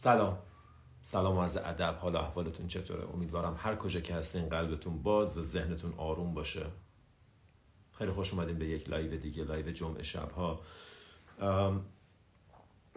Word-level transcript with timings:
سلام. 0.00 0.38
سلام 1.02 1.38
عرض 1.38 1.56
ادب. 1.56 1.98
حال 2.00 2.16
احوالتون 2.16 2.66
چطوره؟ 2.66 3.08
امیدوارم 3.14 3.56
هر 3.58 3.76
کجا 3.76 4.00
که 4.00 4.14
هستین 4.14 4.48
قلبتون 4.48 5.02
باز 5.02 5.38
و 5.38 5.42
ذهنتون 5.42 5.94
آروم 5.96 6.34
باشه. 6.34 6.66
خیلی 7.92 8.10
خوش 8.10 8.32
اومدیم 8.32 8.58
به 8.58 8.66
یک 8.66 8.88
live 8.88 9.16
دیگه 9.16 9.44
live 9.44 9.70
جمعه 9.70 10.02
شب 10.02 10.30
ها 10.30 10.60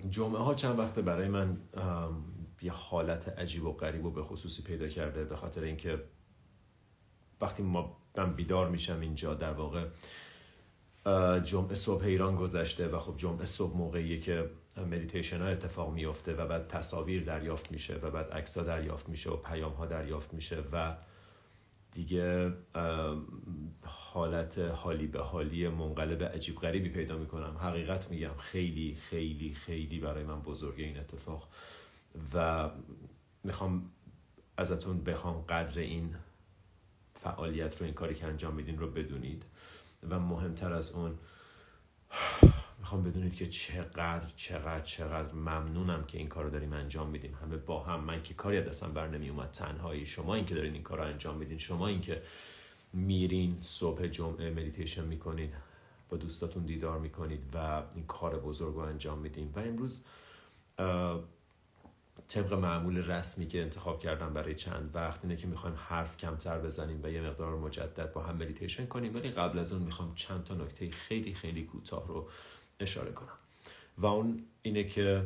جمعه 0.10 0.42
ها 0.42 0.54
چند 0.54 0.80
وقته 0.80 1.02
برای 1.02 1.28
من 1.28 1.58
یه 2.62 2.72
حالت 2.72 3.30
عجیب 3.30 3.66
و 3.66 3.74
غریب 3.74 4.06
و 4.06 4.12
به 4.12 4.24
خصوصی 4.24 4.64
پیدا 4.64 4.88
کرده 4.88 5.24
به 5.24 5.36
خاطر 5.36 5.62
اینکه 5.62 6.04
وقتی 7.42 7.64
ما 7.64 7.98
من 8.18 8.34
بیدار 8.34 8.70
میشم 8.70 9.00
اینجا 9.00 9.34
در 9.34 9.54
واقع 9.54 9.88
جمعه 11.44 11.76
صبح 11.76 12.04
ایران 12.04 12.36
گذشته 12.36 12.88
و 12.88 13.00
خب 13.00 13.18
جمعه 13.18 13.46
صبح 13.46 13.78
موقعیه 13.78 14.20
که 14.20 14.50
مدیتیشن 14.92 15.42
ها 15.42 15.48
اتفاق 15.48 15.94
میفته 15.94 16.34
و 16.34 16.48
بعد 16.48 16.68
تصاویر 16.68 17.24
دریافت 17.24 17.72
میشه 17.72 17.96
و 17.96 18.12
بعد 18.12 18.32
عکس 18.32 18.58
دریافت 18.58 19.10
میشه 19.10 19.30
و 19.30 19.36
پیام 19.36 19.74
ها 19.74 19.86
دریافت 19.86 20.34
میشه 20.34 20.64
و 20.72 20.96
دیگه 21.92 22.54
حالت 23.84 24.58
حالی 24.58 25.08
به 25.08 25.20
حالی 25.20 25.68
منقلب 25.68 26.24
عجیب 26.24 26.56
غریبی 26.56 26.90
پیدا 26.90 27.18
می‌کنم. 27.18 27.58
حقیقت 27.58 28.12
میگم 28.12 28.38
خیلی 28.38 28.96
خیلی 28.96 29.54
خیلی 29.54 30.00
برای 30.00 30.24
من 30.24 30.42
بزرگه 30.42 30.84
این 30.84 30.98
اتفاق 30.98 31.48
و 32.34 32.70
می‌خوام 33.44 33.90
ازتون 34.58 35.04
بخوام 35.04 35.42
قدر 35.42 35.80
این 35.80 36.16
فعالیت 37.14 37.80
رو 37.80 37.86
این 37.86 37.94
کاری 37.94 38.16
که 38.16 38.26
انجام 38.26 38.54
میدین 38.54 38.80
رو 38.80 38.88
بدونید. 38.90 39.46
و 40.10 40.20
مهمتر 40.20 40.74
از 40.74 40.92
اون 40.92 41.20
می‌خوام 42.80 43.04
بدونید 43.04 43.36
که 43.36 43.48
چقدر 43.50 44.28
چقدر 44.36 44.82
چقدر 44.82 45.34
ممنونم 45.34 46.04
که 46.04 46.18
این 46.18 46.28
کار 46.28 46.44
رو 46.44 46.50
داریم 46.50 46.74
انجام 46.74 47.10
میدیم. 47.10 47.38
همه 47.42 47.58
با 47.58 47.84
هم 47.84 48.00
من 48.00 48.24
که 48.24 48.34
کاری 48.34 48.62
دستم 48.62 48.94
بر 48.94 49.08
نمی 49.08 49.30
اومد 49.30 49.52
تنهایی. 49.52 50.06
شما 50.06 50.36
این 50.36 50.46
که 50.46 50.56
دارین 50.56 50.74
این 50.74 50.84
کار 50.84 50.98
رو 50.98 51.04
انجام 51.04 51.38
میدین 51.38 51.58
شما 51.58 51.88
این 51.88 52.02
که 52.02 52.22
میرین 52.94 53.58
صبح 53.62 54.08
جمعه 54.08 54.52
مدیتیشن 54.52 55.06
می‌کنید 55.06 55.54
با 56.10 56.18
دوستاتون 56.18 56.66
دیدار 56.66 57.00
می‌کنید 57.00 57.44
و 57.54 57.84
این 57.96 58.06
کار 58.06 58.40
بزرگ 58.40 58.74
رو 58.74 58.80
انجام 58.80 59.20
میدیم. 59.20 59.54
و 59.56 59.60
امروز 59.60 60.06
طبق 62.28 62.54
معمول 62.54 62.98
رسمی 62.98 63.48
که 63.48 63.62
انتخاب 63.62 64.00
کردم 64.00 64.34
برای 64.34 64.56
چند 64.56 64.92
وقت 64.94 65.20
اینه 65.24 65.36
که 65.36 65.48
می‌خوایم 65.48 65.76
حرف 65.80 66.18
کمتر 66.18 66.60
بزنیم 66.60 67.00
و 67.04 67.12
یه 67.12 67.22
مقدار 67.22 67.58
مجدد 67.58 68.14
با 68.14 68.24
هم 68.24 68.36
مدیتیشن 68.36 68.86
کنیم 68.86 69.16
ولی 69.16 69.30
قبل 69.30 69.60
از 69.60 69.74
اون 69.74 69.82
می‌خوام 69.82 70.16
چند 70.16 70.44
تا 70.44 70.56
نکته 70.56 70.92
خیلی 70.92 71.34
خیلی 71.34 71.64
کوتاه 71.64 72.08
رو 72.08 72.30
اشاره 72.80 73.12
کنم. 73.12 73.38
و 73.98 74.06
اون 74.06 74.44
اینه 74.62 74.84
که 74.84 75.26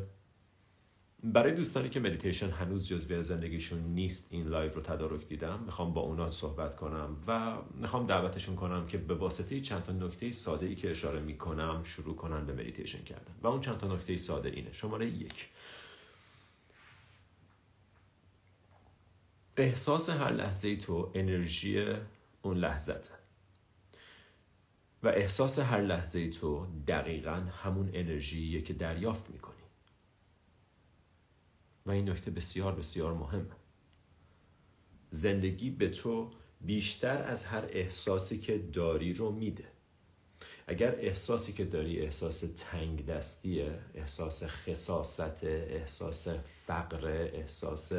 برای 1.24 1.52
دوستانی 1.52 1.90
که 1.90 2.00
مدیتیشن 2.00 2.50
هنوز 2.50 2.88
جزوی 2.88 3.22
زندگیشون 3.22 3.80
نیست 3.80 4.28
این 4.32 4.48
live 4.48 4.74
رو 4.74 4.82
تدارک 4.82 5.28
دیدم 5.28 5.60
می‌خوام 5.66 5.94
با 5.94 6.02
اونا 6.02 6.32
صحبت 6.32 6.76
کنم 6.76 7.18
و 7.28 7.58
می‌خوام 7.74 8.08
دعوتشون 8.08 8.56
کنم 8.56 8.88
که 8.88 8.98
به 8.98 9.14
واسطه 9.14 9.62
چند 9.62 9.84
تا 9.84 9.94
نکته 9.94 10.32
ساده 10.32 10.66
ای 10.66 10.76
که 10.76 10.90
اشاره 10.90 11.20
می‌کنم 11.20 11.84
شروع 11.84 12.16
کنن 12.16 12.46
به 12.46 12.54
مدیتیشن 12.54 13.04
کردن. 13.04 13.36
و 13.42 13.48
اون 13.48 13.62
چند 13.62 13.78
تا 13.78 13.96
نکته 13.96 14.18
ساده 14.18 14.50
اینه. 14.50 14.72
شماره 14.72 15.08
یک. 15.08 15.50
احساس 19.58 20.10
هر 20.10 20.32
لحظه 20.32 20.76
تو 20.76 21.12
انرژی 21.16 21.86
اون 22.42 22.58
لحظته. 22.58 23.12
و 25.04 25.08
احساس 25.08 25.60
هر 25.60 25.82
لحظه 25.82 26.30
تو 26.30 26.68
دقیقا 26.88 27.34
همون 27.34 27.90
انرژیه 27.94 28.62
که 28.62 28.74
دریافت 28.74 29.30
می‌کنی. 29.30 29.56
و 31.86 31.92
این 31.92 32.10
نکته 32.10 32.32
بسیار 32.32 32.76
بسیار 32.76 33.14
مهمه. 33.14 33.56
زندگی 35.12 35.70
به 35.70 35.90
تو 35.90 36.32
بیشتر 36.62 37.24
از 37.24 37.46
هر 37.46 37.66
احساسی 37.70 38.40
که 38.40 38.58
داری 38.58 39.14
رو 39.14 39.32
میده. 39.32 39.68
اگر 40.68 40.96
احساسی 41.00 41.54
که 41.54 41.66
داری 41.66 42.00
احساس 42.00 42.44
تنگ 42.56 43.06
دستیه 43.06 43.80
احساس 43.96 44.44
خصاصت 44.44 45.44
احساس 45.44 46.28
فقر 46.68 47.08
احساس 47.08 47.94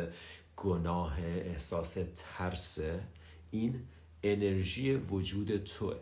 گناه 0.63 1.19
احساس 1.21 1.99
ترس 2.15 2.79
این 3.51 3.83
انرژی 4.23 4.95
وجود 4.95 5.57
توه 5.57 5.97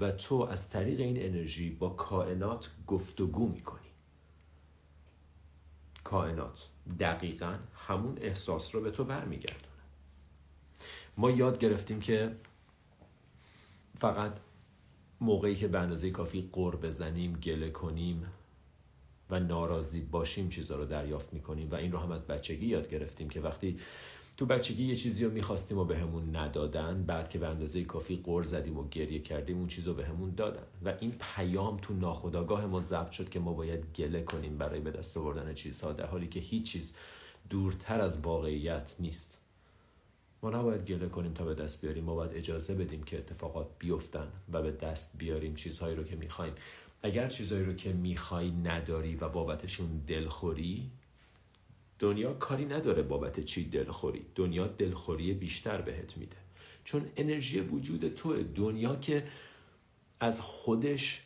و 0.00 0.12
تو 0.12 0.34
از 0.34 0.70
طریق 0.70 1.00
این 1.00 1.22
انرژی 1.22 1.70
با 1.70 1.88
کائنات 1.88 2.70
گفتگو 2.86 3.48
می‌کنی. 3.48 3.80
کائنات 6.04 6.68
دقیقا 7.00 7.58
همون 7.74 8.18
احساس 8.20 8.74
رو 8.74 8.80
به 8.80 8.90
تو 8.90 9.04
برمیگردونه. 9.04 9.66
ما 11.16 11.30
یاد 11.30 11.58
گرفتیم 11.58 12.00
که 12.00 12.36
فقط 13.94 14.32
موقعی 15.20 15.56
که 15.56 15.68
به 15.68 15.78
اندازه 15.78 16.10
کافی 16.10 16.48
قر 16.52 16.76
بزنیم 16.76 17.32
گله 17.32 17.70
کنیم 17.70 18.26
و 19.30 19.40
ناراضی 19.40 20.00
باشیم 20.00 20.48
چیزا 20.48 20.76
رو 20.76 20.84
دریافت 20.84 21.32
می‌کنیم 21.32 21.70
و 21.70 21.74
این 21.74 21.92
رو 21.92 21.98
هم 21.98 22.10
از 22.10 22.26
بچگی 22.26 22.66
یاد 22.66 22.90
گرفتیم 22.90 23.28
که 23.28 23.40
وقتی 23.40 23.78
تو 24.36 24.46
بچگی 24.46 24.84
یه 24.84 24.96
چیزی 24.96 25.24
رو 25.24 25.30
می‌خواستیم 25.30 25.78
و 25.78 25.84
بهمون 25.84 26.32
به 26.32 26.38
ندادن 26.38 27.04
بعد 27.04 27.30
که 27.30 27.38
به 27.38 27.48
اندازه 27.48 27.84
کافی 27.84 28.20
قر 28.24 28.42
زدیم 28.42 28.78
و 28.78 28.88
گریه 28.88 29.18
کردیم 29.18 29.58
اون 29.58 29.66
چیز 29.66 29.86
رو 29.86 29.94
بهمون 29.94 30.30
به 30.30 30.36
دادن. 30.36 30.62
و 30.84 30.94
این 31.00 31.14
پیام 31.34 31.78
تو 31.82 31.94
ناخودآگاه 31.94 32.66
ما 32.66 32.80
ضبط 32.80 33.10
شد 33.10 33.28
که 33.28 33.40
ما 33.40 33.52
باید 33.52 33.84
گله 33.96 34.22
کنیم 34.22 34.58
برای 34.58 34.80
به 34.80 34.90
دست 34.90 35.16
آوردن 35.16 35.54
چیزها 35.54 35.92
در 35.92 36.06
حالی 36.06 36.26
که 36.26 36.40
هیچ 36.40 36.72
چیز 36.72 36.94
دورتر 37.50 38.00
از 38.00 38.20
واقعیت 38.20 38.94
نیست. 39.00 39.38
ما 40.42 40.50
نباید 40.50 40.84
گله 40.84 41.08
کنیم 41.08 41.32
تا 41.32 41.44
به 41.44 41.54
دست 41.54 41.82
بیاریم 41.82 42.04
ما 42.04 42.14
باید 42.14 42.32
اجازه 42.34 42.74
بدیم 42.74 43.02
که 43.02 43.18
اتفاقات 43.18 43.66
بیفتن 43.78 44.28
و 44.52 44.62
به 44.62 44.70
دست 44.70 45.18
بیاریم 45.18 45.54
چیزهایی 45.54 45.96
رو 45.96 46.04
که 46.04 46.16
می‌خوایم. 46.16 46.52
اگر 47.02 47.28
چیزهایی 47.28 47.64
رو 47.64 47.72
که 47.72 47.92
می‌خوای 47.92 48.50
نداری 48.50 49.16
و 49.16 49.28
بابتشون 49.28 50.02
دلخوری 50.06 50.90
دنیا 52.02 52.32
کاری 52.32 52.64
نداره 52.64 53.02
بابت 53.02 53.40
چی 53.40 53.64
دلخوری. 53.64 54.26
دنیا 54.34 54.66
دلخوری 54.66 55.32
بیشتر 55.32 55.80
بهت 55.80 56.16
میده. 56.16 56.36
چون 56.84 57.10
انرژی 57.16 57.60
وجود 57.60 58.08
توه. 58.08 58.42
دنیا 58.42 58.96
که 58.96 59.24
از 60.20 60.40
خودش 60.40 61.22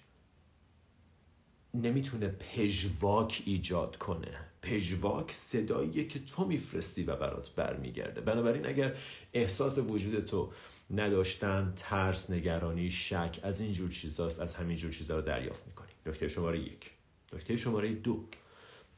نمی‌تونه 1.75 2.29
پژواک 2.29 3.43
ایجاد 3.47 3.97
کنه. 3.97 4.39
پژواک 4.63 5.33
صداییه 5.33 6.09
که 6.09 6.19
تو 6.19 6.45
میفرستی 6.45 7.03
و 7.03 7.17
برات 7.17 7.51
برمیگرده. 7.51 8.21
بنابراین 8.21 8.67
اگر 8.67 8.97
احساس 9.33 9.79
وجود 9.79 10.25
تو 10.25 10.53
نداشتن 10.91 11.73
ترس 11.77 12.31
نگرانی 12.31 12.91
شک 12.91 13.41
از 13.43 13.61
این 13.61 13.73
جور 13.73 13.91
چیزاست 13.91 14.41
از 14.41 14.55
همین 14.55 14.77
جور 14.77 14.93
چیزا 14.93 15.17
رو 15.17 15.23
دریافت 15.23 15.67
می‌کنی. 15.67 15.93
نکته 16.07 16.29
شماره 16.29 16.61
یک. 16.61 16.91
نکته 17.33 17.57
شماره 17.57 17.95
دو. 17.95 18.25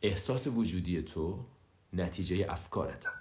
احساس 0.02 0.46
وجودی 0.46 1.02
تو 1.02 1.44
نتیجه 1.92 2.46
افکارتم 2.48 3.12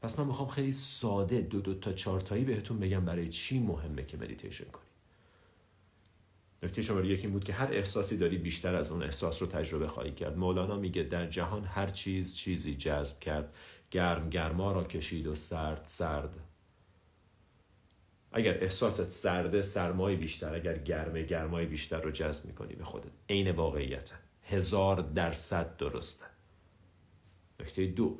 پس 0.00 0.18
من 0.18 0.26
می‌خوام 0.26 0.48
خیلی 0.48 0.72
ساده 0.72 1.40
دو 1.40 1.60
دو 1.60 1.74
تا 1.74 1.92
چارتایی 1.92 2.44
بهتون 2.44 2.78
بگم 2.78 3.04
برای 3.04 3.28
چی 3.28 3.58
مهمه 3.58 4.06
که 4.06 4.16
مدیتیشن 4.16 4.64
کنی. 4.64 4.84
نکته 6.62 6.82
شماره 6.82 7.08
یکی 7.08 7.26
بود 7.26 7.44
که 7.44 7.52
هر 7.52 7.72
احساسی 7.72 8.16
داری 8.16 8.38
بیشتر 8.38 8.74
از 8.74 8.90
اون 8.90 9.02
احساس 9.02 9.42
رو 9.42 9.48
تجربه 9.48 9.88
خواهی 9.88 10.12
کرد. 10.12 10.38
مولانا 10.38 10.76
میگه 10.76 11.02
در 11.02 11.26
جهان 11.26 11.64
هر 11.64 11.90
چیز 11.90 12.36
چیزی 12.36 12.74
جذب 12.74 13.20
کرد. 13.20 13.54
گرم 13.90 14.30
گرما 14.30 14.72
را 14.72 14.84
کشید 14.84 15.26
و 15.26 15.34
سرد 15.34 15.82
سرد. 15.86 16.36
اگر 18.32 18.64
احساست 18.64 19.08
سرده 19.08 19.62
سرمای 19.62 20.16
بیشتر 20.16 20.54
اگر 20.54 20.78
گرمه 20.78 21.22
گرمای 21.22 21.66
بیشتر 21.66 22.00
رو 22.00 22.10
جذب 22.10 22.44
می‌کنی 22.44 22.74
به 22.74 22.84
خودت 22.84 23.12
عین 23.28 23.50
واقعیته 23.50 24.14
هزار 24.42 25.00
درصد 25.00 25.76
درسته. 25.76 26.24
نکته 27.60 27.86
دو 27.86 28.18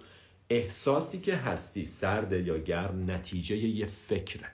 احساسی 0.50 1.20
که 1.20 1.37
هستی 1.37 1.85
سرد 1.85 2.32
یا 2.32 2.59
گرم 2.59 3.11
نتیجه 3.11 3.56
یه 3.56 3.87
فکره. 3.87 4.50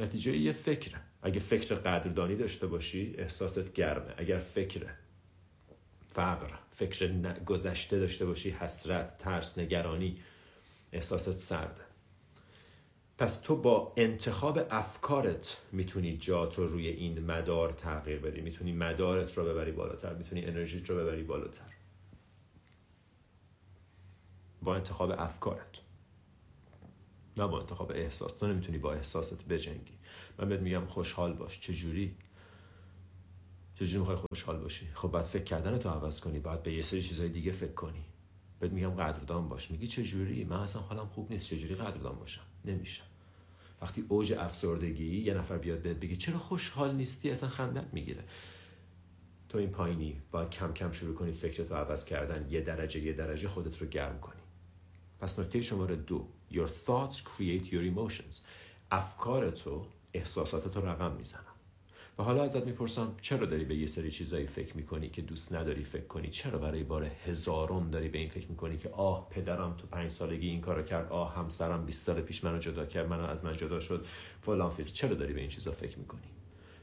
نتیجه 0.00 0.36
یه 0.36 0.52
فکره. 0.52 1.00
اگه 1.22 1.40
فکر 1.40 1.74
قدردانی 1.74 2.36
داشته 2.36 2.66
باشی 2.66 3.14
احساست 3.18 3.72
گرمه. 3.72 4.14
اگر 4.16 4.38
فکر 4.38 4.86
فقر 6.14 6.50
فکر 6.76 7.32
گذشته 7.44 7.98
داشته 7.98 8.26
باشی 8.26 8.50
حسرت 8.50 9.18
ترس 9.18 9.58
نگرانی 9.58 10.20
احساست 10.92 11.36
سرده 11.36 11.82
پس 13.18 13.40
تو 13.40 13.56
با 13.56 13.92
انتخاب 13.96 14.66
افکارت 14.70 15.60
می‌تونی 15.72 16.16
جات 16.16 16.58
رو 16.58 16.66
روی 16.66 16.88
این 16.88 17.24
مدار 17.24 17.72
تغییر 17.72 18.18
بدی. 18.18 18.40
می‌تونی 18.40 18.72
مدارت 18.72 19.38
رو 19.38 19.44
ببری 19.44 19.72
بالاتر. 19.72 20.14
می‌تونی 20.14 20.44
انرژیت 20.44 20.90
رو 20.90 20.96
ببری 20.96 21.22
بالاتر. 21.22 21.72
با 24.62 24.74
انتخاب 24.74 25.10
افکارت. 25.10 25.80
نه 27.36 27.46
با 27.46 27.60
انتخاب 27.60 27.90
احساس. 27.90 28.38
تو 28.38 28.46
نمی‌تونی 28.46 28.78
با 28.78 28.92
احساست 28.92 29.48
بجنگی. 29.48 29.98
من 30.38 30.48
بهت 30.48 30.60
میگم 30.60 30.86
خوشحال 30.86 31.32
باش. 31.32 31.60
چجوری؟ 31.60 32.16
چجوری 33.78 33.98
می‌خوای 33.98 34.16
خوشحال 34.16 34.58
باشی. 34.58 34.88
خب 34.94 35.08
باید 35.08 35.24
فکر 35.24 35.44
کردن 35.44 35.78
تو 35.78 35.88
عوض 35.88 36.20
کنی 36.20 36.38
باید 36.38 36.62
به 36.62 36.72
یه 36.72 36.82
سری 36.82 37.02
چیزای 37.02 37.28
دیگه 37.28 37.52
فکر 37.52 37.72
کنی. 37.72 38.04
بهت 38.60 38.72
میگم 38.72 38.90
قدردان 38.90 39.48
باش. 39.48 39.70
میگی 39.70 39.86
چجوری؟ 39.86 40.44
من 40.44 40.56
اصلا 40.56 40.82
حالم 40.82 41.06
خوب 41.06 41.30
نیست. 41.30 41.46
چجوری 41.46 41.74
قدردان 41.74 42.16
باشم؟ 42.16 42.42
نمیشم. 42.64 43.04
وقتی 43.82 44.04
اوج 44.08 44.32
افسردگی 44.32 45.16
یه 45.20 45.34
نفر 45.34 45.58
بیاد 45.58 45.82
بهت 45.82 45.96
بگه 45.96 46.16
چرا 46.16 46.38
خوشحال 46.38 46.94
نیستی؟ 46.94 47.30
اصلا 47.30 47.48
خندت 47.48 47.86
می‌گیره. 47.92 48.24
تو 49.48 49.58
این 49.58 49.70
پایینی 49.70 50.20
باید 50.30 50.50
کم 50.50 50.72
کم 50.72 50.92
شروع 50.92 51.14
کنی 51.14 51.32
فکرتو 51.32 51.74
عوض 51.74 52.04
کردن. 52.04 52.46
یه 52.50 52.60
درجه 52.60 53.00
یه 53.00 53.12
درجه 53.12 53.48
خودت 53.48 53.78
رو 53.78 53.86
گرم 53.86 54.20
کنی. 54.20 54.42
پس 55.20 55.38
نکته 55.38 55.60
شماره 55.60 55.96
دو. 55.96 56.28
Your 56.52 56.68
thoughts 56.86 57.16
create 57.16 57.64
your 57.64 57.94
emotions. 57.94 58.36
افکار 58.90 59.50
تو 59.50 59.86
احساسات 60.12 60.74
تو 60.74 60.80
رقم 60.80 61.16
می‌زنن. 61.16 61.55
و 62.18 62.22
حالا 62.22 62.42
ازت 62.42 62.66
می‌پرسم 62.66 63.14
چرا 63.22 63.46
داری 63.46 63.64
به 63.64 63.76
یه 63.76 63.86
سری 63.86 64.10
چیزایی 64.10 64.46
فکر 64.46 64.76
می‌کنی 64.76 65.08
که 65.08 65.22
دوست 65.22 65.54
نداری 65.54 65.82
فکر 65.82 66.06
کنی؟ 66.06 66.28
چرا 66.28 66.58
برای 66.58 66.84
بار 66.84 67.10
هزارم 67.26 67.90
داری 67.90 68.08
به 68.08 68.18
این 68.18 68.28
فکر 68.28 68.46
می‌کنی 68.48 68.78
که 68.78 68.88
آه 68.88 69.28
پدرم 69.30 69.74
تو 69.76 69.86
پنج 69.86 70.10
سالگی 70.10 70.48
این 70.48 70.60
کارو 70.60 70.82
کرد 70.82 71.12
آه 71.12 71.34
همسرم 71.34 71.86
20 71.86 72.06
سال 72.06 72.20
پیش 72.20 72.44
منو 72.44 72.58
جدا 72.58 72.86
کرد 72.86 73.08
منو 73.08 73.22
از 73.22 73.44
من 73.44 73.52
جدا 73.52 73.80
شد 73.80 74.06
فلان 74.42 74.70
فیز. 74.70 74.92
چرا 74.92 75.14
داری 75.14 75.32
به 75.32 75.40
این 75.40 75.48
چیزا 75.48 75.72
فکر 75.72 75.98
می‌کنی؟ 75.98 76.20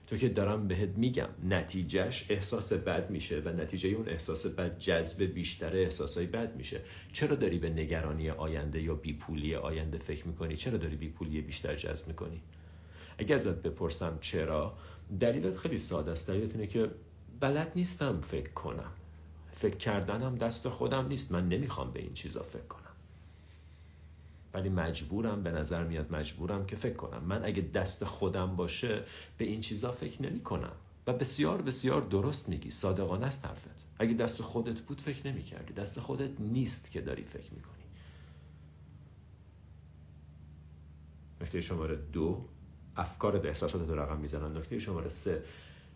تو 0.07 0.17
که 0.17 0.29
دارم 0.29 0.67
بهت 0.67 0.89
میگم 0.89 1.29
نتیجهش 1.49 2.25
احساس 2.29 2.73
بد 2.73 3.09
میشه 3.09 3.41
و 3.45 3.49
نتیجه 3.49 3.89
اون 3.89 4.09
احساس 4.09 4.45
بد 4.47 4.79
جذب 4.79 5.23
بیشتر 5.23 5.75
احساسای 5.75 6.25
بد 6.25 6.55
میشه. 6.55 6.81
چرا 7.13 7.35
داری 7.35 7.59
به 7.59 7.69
نگرانی 7.69 8.29
آینده 8.29 8.81
یا 8.81 8.95
بیپولی 8.95 9.55
آینده 9.55 9.97
فکر 9.97 10.27
می‌کنی؟ 10.27 10.55
چرا 10.55 10.77
داری 10.77 10.95
بیپولی 10.95 11.41
بیشتر 11.41 11.75
جذب 11.75 12.07
می‌کنی؟ 12.07 12.41
اگه 13.17 13.35
ازت 13.35 13.61
بپرسم 13.61 14.17
چرا 14.21 14.77
دلیلت 15.19 15.57
خیلی 15.57 15.77
ساده 15.77 16.11
است. 16.11 16.27
دلیلت 16.27 16.55
اینه 16.55 16.67
که 16.67 16.91
بلد 17.39 17.71
نیستم 17.75 18.21
فکر 18.21 18.49
کنم. 18.49 18.91
فکر 19.51 19.77
کردنم 19.77 20.35
دست 20.35 20.69
خودم 20.69 21.07
نیست. 21.07 21.31
من 21.31 21.49
نمی‌خوام 21.49 21.91
به 21.91 21.99
این 21.99 22.13
چیزا 22.13 22.43
فکر 22.43 22.63
کنم. 22.63 22.79
ولی 24.53 24.69
مجبورم 24.69 25.43
به 25.43 25.51
نظر 25.51 25.83
میاد 25.83 26.11
مجبورم 26.11 26.65
که 26.65 26.75
فکر 26.75 26.95
کنم. 26.95 27.23
من 27.23 27.45
اگه 27.45 27.61
دست 27.61 28.05
خودم 28.05 28.55
باشه 28.55 29.03
به 29.37 29.45
این 29.45 29.61
چیزا 29.61 29.91
فکر 29.91 30.21
نمی 30.21 30.39
کنم 30.39 30.71
و 31.07 31.13
بسیار 31.13 31.61
بسیار 31.61 32.01
درست 32.01 32.49
میگی. 32.49 32.71
صادقانه 32.71 33.25
است 33.25 33.45
حرفت. 33.45 33.85
اگه 33.99 34.13
دست 34.13 34.41
خودت 34.41 34.79
بود 34.81 35.01
فکر 35.01 35.27
نمی 35.27 35.43
کردی 35.43 35.73
دست 35.73 35.99
خودت 35.99 36.41
نیست 36.41 36.91
که 36.91 37.01
داری 37.01 37.23
فکر 37.23 37.53
می‌کنی. 37.53 37.83
نکته 41.41 41.61
شماره 41.61 41.95
دو. 41.95 42.45
افکار 42.95 43.47
احساسات 43.47 43.89
رو 43.89 43.99
رقم 43.99 44.17
می‌زنن. 44.17 44.57
نکته 44.57 44.79
شماره 44.79 45.09
سه 45.09 45.43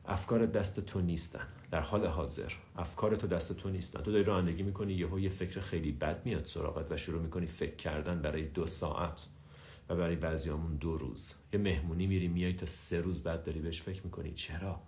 افکار 0.06 0.46
دست 0.46 0.80
تو 0.80 1.02
نیستن. 1.02 1.48
در 1.72 1.82
حال 1.82 2.06
حاضر 2.06 2.52
افکار 2.76 3.16
تو 3.16 3.28
دست 3.28 3.54
تو 3.54 3.70
نیستن. 3.70 4.02
تو 4.02 4.12
داری 4.12 4.24
رانندگی 4.24 4.64
می‌کنی 4.64 4.94
یهو 4.94 5.20
یه 5.20 5.30
فکر 5.30 5.60
خیلی 5.60 5.92
بد 5.92 6.26
میاد 6.26 6.46
سراغت 6.46 6.92
و 6.92 6.98
شروع 6.98 7.22
می‌کنی 7.22 7.46
فکر 7.46 7.76
کردن 7.76 8.22
برای 8.22 8.48
دو 8.48 8.68
ساعت 8.68 9.26
و 9.90 9.96
برای 9.96 10.16
بعضیامون 10.16 10.76
دو 10.76 10.98
روز. 10.98 11.34
یه 11.54 11.60
مهمونی 11.60 12.08
میری 12.08 12.28
میای 12.28 12.54
تا 12.54 12.66
سه 12.66 13.02
روز 13.02 13.24
بعد 13.24 13.44
داری 13.44 13.60
بهش 13.60 13.82
فکر 13.82 14.02
می‌کنی. 14.04 14.32
چرا؟ 14.32 14.82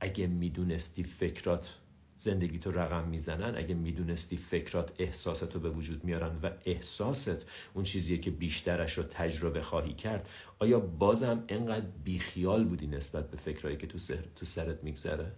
اگه 0.00 0.26
می‌دونستی 0.26 1.02
فکرات 1.04 1.74
زندگی 2.16 2.58
تو 2.58 2.70
رقم 2.70 3.08
می‌زنن. 3.08 3.54
اگه 3.56 3.74
می‌دونستی 3.74 4.36
فکرات 4.36 4.92
احساست 4.98 5.54
رو 5.54 5.60
به 5.60 5.70
وجود 5.70 6.04
میارن 6.04 6.38
و 6.42 6.50
احساست 6.64 7.46
اون 7.74 7.84
چیزیه 7.84 8.18
که 8.18 8.30
بیشترش 8.30 8.98
رو 8.98 9.02
تجربه 9.02 9.62
خواهی 9.62 9.94
کرد 9.94 10.28
آیا 10.58 10.80
بازم 10.80 11.44
انقدر 11.48 11.86
بیخیال 12.04 12.64
بودی 12.64 12.86
نسبت 12.86 13.30
به 13.30 13.36
فکرهایی 13.36 13.76
که 13.76 13.86
تو, 13.86 13.98
سر، 13.98 14.18
تو 14.36 14.46
سرت 14.46 14.84
میگذره؟ 14.84 15.32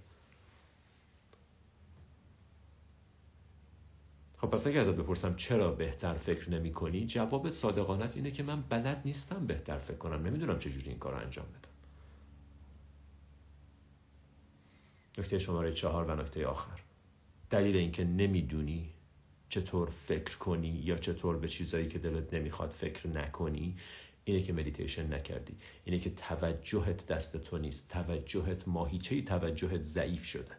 خب 4.37 4.49
پس 4.49 4.67
اگه 4.67 4.81
ازت 4.81 4.90
بپرسم 4.90 5.37
چرا 5.37 5.72
بهتر 5.72 6.14
فکر 6.14 6.50
نمی 6.50 6.72
کنی 6.72 7.06
جواب 7.06 7.50
صادقانت 7.50 8.17
اینه 8.17 8.31
که 8.31 8.43
من 8.43 8.62
بلد 8.62 9.02
نیستم 9.05 9.46
بهتر 9.46 9.79
فکر 9.79 9.96
کنم. 9.96 10.26
نمی‌دونم 10.26 10.58
چجوری 10.58 10.88
این 10.88 10.99
کار 10.99 11.12
رو 11.12 11.19
انجام 11.19 11.46
بدم. 11.46 11.75
نکته 15.19 15.39
شماره 15.39 15.73
چهار 15.73 16.05
و 16.05 16.21
نکته 16.21 16.47
آخر. 16.47 16.81
دلیل 17.51 17.77
اینکه 17.77 18.05
نمی‌دونی 18.05 18.91
چطور 19.49 19.91
فکر 19.91 20.39
کنی 20.39 20.69
یا 20.69 20.97
چطور 20.97 21.37
به 21.37 21.49
چیزایی 21.49 21.89
که 21.89 21.99
دلت 21.99 22.35
نمی‌خواد 22.35 22.71
فکر 22.71 23.09
نکنی 23.09 23.77
اینه 24.25 24.43
که 24.43 24.53
مدیتیشن 24.53 25.15
نکردی. 25.15 25.57
اینه 25.85 25.99
که 25.99 26.11
توجهت 26.11 27.07
دست 27.07 27.37
تو 27.37 27.59
نیست. 27.59 27.91
توجهت 27.91 28.69
ماهیچه 28.69 29.23
توجهت 29.23 29.83
ضعیف 29.83 30.25
شده. 30.25 30.53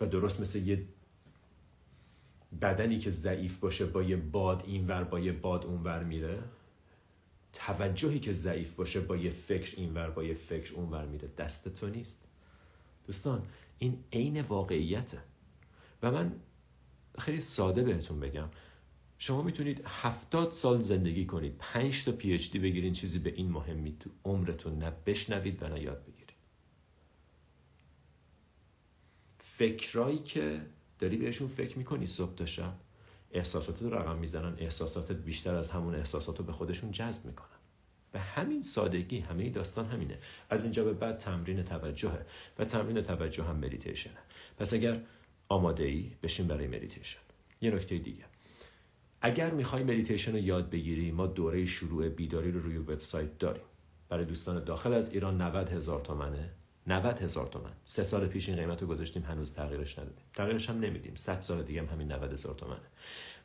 و 0.00 0.06
درست 0.06 0.40
مثل 0.40 0.58
یه 0.58 0.84
بدنی 2.62 2.98
که 2.98 3.10
ضعیف 3.10 3.58
باشه 3.58 3.86
با 3.86 4.02
یه 4.02 4.16
باد 4.16 4.62
اینور 4.66 5.04
با 5.04 5.20
یه 5.20 5.32
باد 5.32 5.64
اونور 5.64 6.04
میره 6.04 6.42
توجهی 7.52 8.20
که 8.20 8.32
ضعیف 8.32 8.74
باشه 8.74 9.00
با 9.00 9.16
یه 9.16 9.30
فکر 9.30 9.74
اینور 9.76 10.10
با 10.10 10.24
یه 10.24 10.34
فکر 10.34 10.74
اونور 10.74 11.06
میره. 11.06 11.28
دست 11.38 11.68
تو 11.68 11.88
نیست. 11.88 12.23
دوستان 13.06 13.46
این 13.78 14.04
عین 14.12 14.40
واقعیته. 14.40 15.18
و 16.02 16.10
من 16.10 16.32
خیلی 17.18 17.40
ساده 17.40 17.82
بهتون 17.82 18.20
بگم. 18.20 18.48
شما 19.18 19.42
می‌تونید 19.42 19.82
هفتاد 19.86 20.52
سال 20.52 20.80
زندگی 20.80 21.26
کنید 21.26 21.56
پنج 21.58 22.04
تا 22.04 22.12
پی 22.12 22.32
اچ 22.32 22.50
دی 22.50 22.58
بگیرین 22.58 22.92
چیزی 22.92 23.18
به 23.18 23.34
این 23.34 23.50
مهمی 23.50 23.96
تو 24.00 24.10
عمرتون 24.24 24.78
نه 24.78 24.92
بشنوید 25.06 25.62
و 25.62 25.68
نه 25.68 25.82
یاد 25.82 26.04
بگیرید. 26.04 26.24
فکرایی 29.38 30.18
که 30.18 30.66
داری 30.98 31.16
بهشون 31.16 31.48
فکر 31.48 31.78
می‌کنی 31.78 32.06
صبح 32.06 32.34
تا 32.34 32.46
شب 32.46 32.74
احساسات 33.32 33.82
رو 33.82 33.94
رقم 33.94 34.18
می‌زنن 34.18 34.54
احساساتت 34.58 35.16
بیشتر 35.16 35.54
از 35.54 35.70
همون 35.70 35.94
احساسات 35.94 36.42
به 36.42 36.52
خودشون 36.52 36.90
جذب 36.90 37.24
می‌کنن. 37.24 37.53
به 38.14 38.20
همین 38.20 38.62
سادگی 38.62 39.18
همه 39.18 39.50
داستان 39.50 39.86
همینه. 39.86 40.18
از 40.50 40.62
اینجا 40.62 40.84
به 40.84 40.92
بعد 40.92 41.16
تمرین 41.18 41.62
توجهه 41.62 42.26
و 42.58 42.64
تمرین 42.64 43.02
توجه 43.02 43.44
هم 43.44 43.56
مدیتیشنه 43.56 44.18
پس 44.58 44.72
اگر 44.72 45.00
آماده 45.48 45.84
ای 45.84 46.10
بشین 46.22 46.46
برای 46.46 46.66
مدیتیشن 46.66 47.18
یه 47.60 47.70
نکته 47.70 47.98
دیگه. 47.98 48.24
اگر 49.20 49.50
می‌خوای 49.50 49.82
مدیتیشن 49.82 50.32
رو 50.32 50.38
یاد 50.38 50.70
بگیری 50.70 51.10
ما 51.10 51.26
دوره 51.26 51.64
شروع 51.64 52.08
بیداری 52.08 52.52
رو 52.52 52.60
روی 52.60 52.78
وبسایت 52.78 53.38
داریم. 53.38 53.64
برای 54.08 54.24
دوستان 54.24 54.64
داخل 54.64 54.92
از 54.92 55.12
ایران 55.12 55.42
90 55.42 55.68
هزار 55.68 56.00
تومنه. 56.00 56.50
90 56.86 57.18
هزار 57.18 57.46
تومن. 57.46 57.72
سه 57.84 58.04
سال 58.04 58.26
پیش 58.26 58.48
این 58.48 58.58
قیمت 58.58 58.82
رو 58.82 58.88
گذاشتیم 58.88 59.22
هنوز 59.22 59.54
تغییرش 59.54 59.98
ندادیم. 59.98 60.24
تغییرش 60.34 60.70
هم 60.70 60.80
نمیدیم. 60.80 61.14
100 61.16 61.40
سال 61.40 61.62
دیگه 61.62 61.80
هم 61.80 61.86
همین 61.86 62.12
90 62.12 62.32
هزار 62.32 62.54
تومنه. 62.54 62.86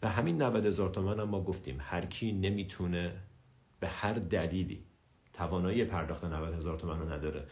و 0.01 0.09
همین 0.09 0.41
90 0.41 0.65
هزار 0.65 0.89
تومن 0.89 1.19
هم 1.19 1.29
ما 1.29 1.43
گفتیم 1.43 1.77
هر 1.79 2.05
کی 2.05 2.31
نمی‌تونه 2.31 3.13
به 3.79 3.87
هر 3.87 4.13
دلیلی 4.13 4.83
توانایی 5.33 5.85
پرداخت 5.85 6.23
90 6.23 6.53
هزار 6.53 6.79
تومن 6.79 6.99
رو 6.99 7.11
نداره 7.13 7.47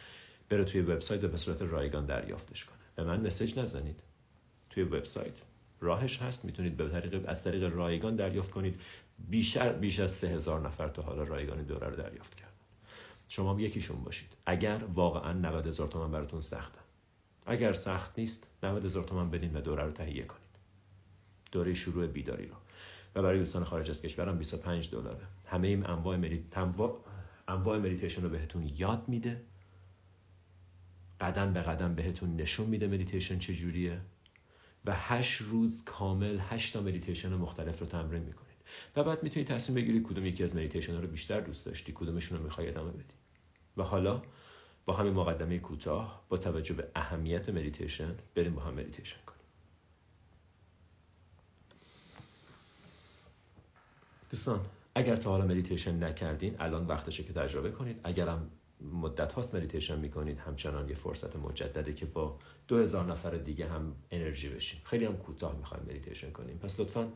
بره 0.50 0.64
توی 0.64 0.82
وبسایت 0.82 1.22
به 1.22 1.38
صورت 1.38 1.62
رایگان 1.62 2.06
دریافتش 2.06 2.66
کنه. 2.66 2.78
به 2.96 3.04
من 3.04 3.28
مسیج 3.28 3.60
نزنید. 3.60 4.00
توی 4.70 4.84
وبسایت. 4.84 5.34
راهش 5.80 6.22
هست 6.22 6.46
می‌تونید 6.46 6.78
به 6.78 6.90
طریق 6.90 7.24
از 7.28 7.44
طریق 7.44 7.76
رایگان 7.76 8.16
دریافت 8.16 8.52
کنید. 8.52 8.82
بیشتر 9.30 9.74
بیش 9.74 10.00
از 10.00 10.12
سه 10.12 10.28
هزار 10.28 10.60
نفر 10.60 10.88
تا 10.88 11.02
حالا 11.02 11.24
رایگان 11.24 11.64
دوره 11.64 11.88
رو 11.88 11.96
دریافت 11.96 12.36
کردن. 12.36 12.52
شما 13.30 13.54
هم 13.54 13.60
یکیشون 13.60 14.04
باشید. 14.04 14.34
اگر 14.46 14.82
واقعا 14.94 15.34
90 15.34 15.68
هزار 15.68 15.88
تومن 15.88 16.12
براتون 16.12 16.42
سخته. 16.42 16.80
اگر 17.46 17.74
سخت 17.74 18.20
نیست 18.20 18.48
90 18.64 18.86
هزار 18.86 19.04
تومن 19.04 19.30
بدین 19.30 19.56
و 19.56 19.62
دوره 19.62 19.84
رو 19.84 19.92
تهیه 19.92 20.24
کنید. 20.24 20.42
دوره 21.52 21.74
شروع 21.74 22.08
بیداری 22.08 22.46
رو. 22.46 22.56
و 23.18 23.22
برای 23.22 23.40
دوستان 23.40 23.64
خارج 23.64 23.90
از 23.90 24.02
کشورم 24.02 24.38
25 24.38 24.92
دلاره. 24.92 25.28
همه 25.46 25.68
این 25.68 25.86
انواع 25.86 26.18
مدیت 26.18 26.58
انواع 27.48 27.78
مدیتیشن 27.78 28.22
رو 28.22 28.30
بهتون 28.30 28.72
یاد 28.76 29.04
میده. 29.08 29.42
قدم 31.22 31.54
به 31.54 31.62
قدم 31.62 31.96
بهتون 31.96 32.36
نشون 32.36 32.68
میده 32.68 32.88
مدیتیشن 32.88 33.40
چجوریه. 33.40 34.02
و 34.86 34.94
هشت 34.96 35.42
روز 35.42 35.84
کامل 35.84 36.40
هشت 36.50 36.74
تا 36.74 36.82
مدیتیشن 36.82 37.34
مختلف 37.34 37.80
رو 37.80 37.86
تمرین 37.86 38.24
می‌کنید. 38.24 38.58
و 38.96 39.04
بعد 39.04 39.24
می‌تونید 39.24 39.48
تصمیم 39.48 39.76
بگیرید 39.76 40.04
کدوم 40.04 40.26
یکی 40.26 40.44
از 40.44 40.56
مدیتیشن 40.56 41.02
رو 41.02 41.08
بیشتر 41.08 41.42
دوست 41.42 41.66
داشتی 41.66 41.92
کدومشون 41.96 42.38
رو 42.38 42.44
می‌خوای 42.44 42.68
ادامه 42.70 42.92
بدی. 42.92 43.14
و 43.78 43.84
حالا 43.84 44.22
با 44.86 44.94
همین 44.94 45.14
مقدمه 45.14 45.60
کوتاه 45.60 46.26
با 46.30 46.38
توجه 46.38 46.74
به 46.74 46.88
اهمیت 46.96 47.50
مدیتیشن 47.50 48.16
بریم 48.36 48.56
با 48.56 48.62
هم 48.62 48.74
مدیتیشن 48.74 49.18
کنیم. 49.26 49.37
دوستان 54.30 54.66
اگر 54.96 55.16
تا 55.16 55.30
حالا 55.32 55.46
مدیتیشن 55.46 56.04
نکردین 56.04 56.56
الان 56.60 56.88
وقتشه 56.88 57.24
که 57.24 57.34
تجربه 57.34 57.72
کنید. 57.72 58.00
اگرم 58.04 58.52
مدت 58.82 59.34
هاست 59.34 59.56
مدیتیشن 59.56 60.00
می‌کنید 60.00 60.40
همچنان 60.40 60.90
یه 60.90 60.96
فرصت 60.96 61.36
مجدده 61.36 61.94
که 61.94 62.06
با 62.06 62.40
دو 62.68 62.78
هزار 62.78 63.06
نفر 63.06 63.32
دیگه 63.32 63.68
هم 63.68 63.96
انرژی 64.12 64.50
بشین. 64.50 64.80
خیلی 64.84 65.06
هم 65.06 65.18
کوتاه 65.18 65.56
می‌خوایم 65.56 65.84
مدیتیشن 65.84 66.32
کنیم. 66.32 66.58
پس 66.58 66.80
لطفا 66.80 67.12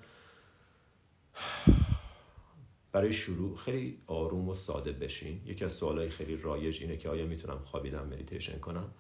برای 2.92 3.14
شروع 3.14 3.58
خیلی 3.58 4.02
آروم 4.08 4.50
و 4.50 4.54
ساده 4.54 4.92
بشین. 4.92 5.42
یکی 5.46 5.66
از 5.66 5.74
سوالای 5.74 6.10
خیلی 6.10 6.38
رایج 6.38 6.82
اینه 6.82 6.98
که 6.98 7.10
آیا 7.10 7.26
می‌تونم 7.26 7.60
خوابیدن 7.66 8.04
مدیتیشن 8.04 8.60
کنم؟ 8.60 8.92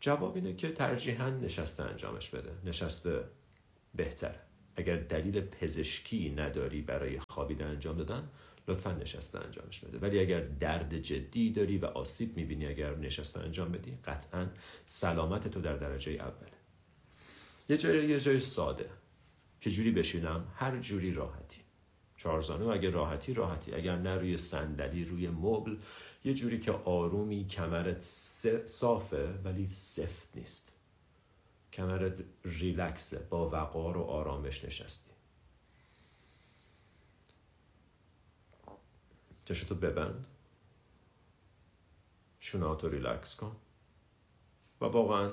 جواب 0.00 0.34
اینه 0.34 0.54
که 0.54 0.72
ترجیحاً 0.72 1.30
نشسته 1.30 1.82
انجامش 1.82 2.30
بده. 2.30 2.50
نشسته 2.64 3.24
بهتره. 3.94 4.49
اگر 4.76 4.96
دلیل 4.96 5.40
پزشکی 5.40 6.30
نداری 6.36 6.82
برای 6.82 7.18
خوابیدن 7.28 7.66
انجام 7.66 7.96
دادن 7.96 8.28
لطفا 8.68 8.92
نشسته 8.92 9.38
انجامش 9.38 9.80
بده. 9.80 9.98
ولی 9.98 10.18
اگر 10.18 10.40
درد 10.40 10.98
جدی 10.98 11.50
داری 11.50 11.78
و 11.78 11.86
آسیب 11.86 12.36
می‌بینی 12.36 12.66
اگر 12.66 12.96
نشسته 12.96 13.40
انجام 13.40 13.72
بدی 13.72 13.98
قطعا 14.04 14.46
سلامت 14.86 15.48
تو 15.48 15.60
در 15.60 15.76
درجه 15.76 16.12
اوله 16.12 16.60
یه 17.68 17.76
جای 17.76 18.08
یه 18.08 18.20
جای 18.20 18.40
ساده. 18.40 18.90
که 19.60 19.70
جوری 19.70 19.90
بشینم؟ 19.90 20.46
هر 20.54 20.78
جوری 20.78 21.12
راحتی. 21.12 21.60
چارزانو 22.16 22.68
اگر 22.68 22.90
راحتی 22.90 23.34
راحتی. 23.34 23.74
اگر 23.74 23.96
نه 23.96 24.14
روی 24.14 24.38
صندلی 24.38 25.04
روی 25.04 25.28
مبل. 25.28 25.76
یه 26.24 26.34
جوری 26.34 26.60
که 26.60 26.72
آرومی 26.72 27.46
کمرت 27.46 28.00
صافه 28.66 29.28
ولی 29.44 29.68
سفت 29.68 30.28
نیست. 30.34 30.69
کمرت 31.72 32.24
ریلکسه 32.44 33.26
با 33.30 33.50
وقار 33.50 33.96
و 33.96 34.02
آرامش 34.02 34.64
نشستی. 34.64 35.10
چشتو 39.44 39.74
ببند. 39.74 40.26
شوناتو 42.40 42.88
ریلکس 42.88 43.36
کن. 43.36 43.56
و 44.80 44.84
واقعا 44.84 45.32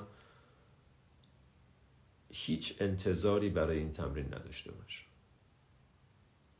هیچ 2.32 2.76
انتظاری 2.80 3.50
برای 3.50 3.78
این 3.78 3.92
تمرین 3.92 4.26
نداشته 4.26 4.72
باش. 4.72 5.06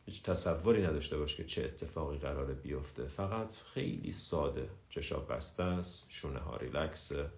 هیچ 0.06 0.22
تصوری 0.22 0.86
نداشته 0.86 1.18
باش 1.18 1.36
که 1.36 1.44
چه 1.44 1.64
اتفاقی 1.64 2.18
قراره 2.18 2.54
بیفته. 2.54 3.06
فقط 3.06 3.54
خیلی 3.74 4.12
ساده. 4.12 4.70
چشا 4.90 5.20
بسته 5.20 5.62
است. 5.62 6.06
شونه 6.08 6.38
ها 6.38 6.56
ریلکسه. 6.56 7.30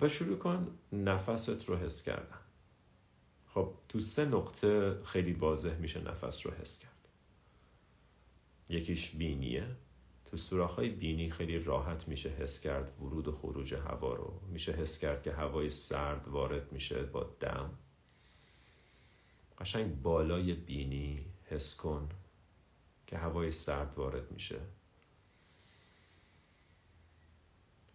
و 0.00 0.08
شروع 0.08 0.38
کن 0.38 0.78
نفست 0.92 1.68
رو 1.68 1.76
حس 1.76 2.02
کردن. 2.02 2.38
خب 3.46 3.74
تو 3.88 4.00
سه 4.00 4.24
نقطه 4.24 5.02
خیلی 5.04 5.32
واضح 5.32 5.76
میشه 5.76 6.00
نفس 6.00 6.46
رو 6.46 6.52
حس 6.52 6.78
کرد. 6.78 7.08
یکیش 8.68 9.10
بینیه. 9.10 9.66
تو 10.30 10.36
سوراخ‌های 10.36 10.88
بینی 10.88 11.30
خیلی 11.30 11.58
راحت 11.58 12.08
میشه 12.08 12.28
حس 12.28 12.60
کرد 12.60 12.98
ورود 13.00 13.28
و 13.28 13.32
خروج 13.32 13.74
هوا 13.74 14.14
رو. 14.14 14.40
میشه 14.48 14.72
حس 14.72 14.98
کرد 14.98 15.22
که 15.22 15.32
هوای 15.32 15.70
سرد 15.70 16.28
وارد 16.28 16.72
میشه 16.72 17.02
با 17.02 17.36
دم. 17.40 17.70
قشنگ 19.58 20.02
بالای 20.02 20.52
بینی 20.52 21.26
حس 21.44 21.76
کن 21.76 22.08
که 23.06 23.18
هوای 23.18 23.52
سرد 23.52 23.92
وارد 23.96 24.32
میشه. 24.32 24.58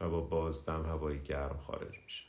با 0.09 0.21
بازدم 0.21 0.85
هوای 0.85 1.23
گرم 1.23 1.57
خارج 1.57 1.99
میشه. 2.03 2.23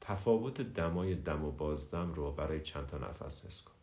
تفاوت 0.00 0.60
دمای 0.60 1.14
دم 1.14 1.44
و 1.44 1.50
بازدم 1.50 2.12
رو 2.12 2.32
برای 2.32 2.60
چند 2.60 2.86
تا 2.86 2.98
نفس 2.98 3.46
حس 3.46 3.62
کن. 3.62 3.75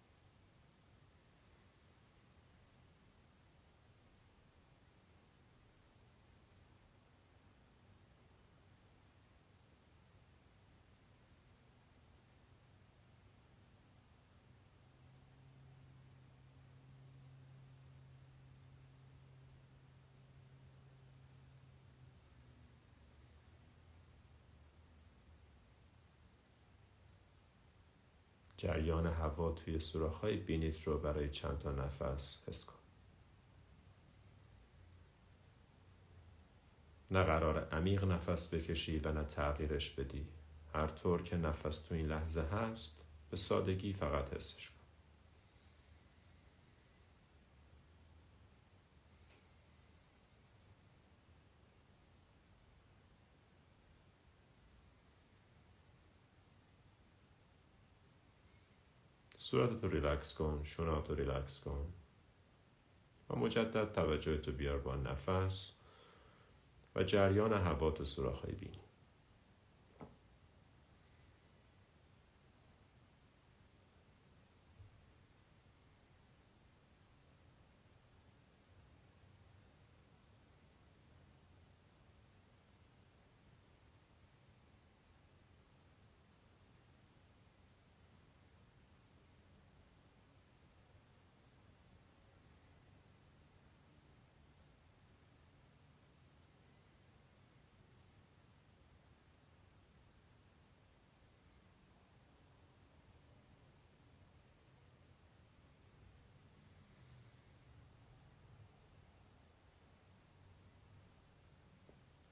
جریان 28.63 29.07
هوا 29.07 29.51
توی 29.51 29.79
سوراخ‌های 29.79 30.37
بینیت 30.37 30.83
رو 30.83 30.99
برای 30.99 31.29
چند 31.29 31.59
تا 31.59 31.71
نفس 31.71 32.43
حس 32.47 32.65
کن. 32.65 32.79
نه 37.11 37.23
قرار 37.23 37.69
عمیق 37.69 38.03
نفس 38.03 38.53
بکشی 38.53 38.99
و 38.99 39.11
نه 39.11 39.23
تغییرش 39.23 39.89
بدی. 39.91 40.27
هر 40.73 40.87
طور 40.87 41.21
که 41.21 41.37
نفس 41.37 41.79
تو 41.81 41.95
این 41.95 42.07
لحظه 42.07 42.41
هست 42.41 43.05
به 43.29 43.37
سادگی 43.37 43.93
فقط 43.93 44.33
حسش 44.33 44.69
کن. 44.69 44.82
صورتتو 59.43 59.87
ریلکس 59.87 60.33
کن 60.33 60.61
شوناتو 60.63 61.15
ریلکس 61.15 61.59
کن. 61.59 61.93
و 63.29 63.35
مجدد 63.35 63.91
توجه 63.91 64.37
تو 64.37 64.51
بیار 64.51 64.77
با 64.77 64.95
نفس 64.95 65.71
و 66.95 67.03
جریان 67.03 67.53
هوا 67.53 67.91
تو 67.91 68.03
سوراخهای 68.03 68.53
بینی 68.53 68.79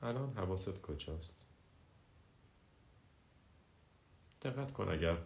الان 0.02 0.34
حواست 0.34 0.82
کجاست؟ 0.82 1.46
دقت 4.42 4.72
کن 4.72 4.90
اگر 4.90 5.18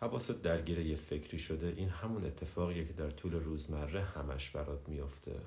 حواست 0.00 0.42
درگیر 0.42 0.78
یه 0.78 0.96
فکری 0.96 1.38
شده 1.38 1.74
این 1.76 1.88
همون 1.88 2.24
اتفاقیه 2.24 2.84
که 2.84 2.92
در 2.92 3.10
طول 3.10 3.32
روزمره 3.34 4.02
همش 4.02 4.50
برات 4.50 4.88
میافته. 4.88 5.40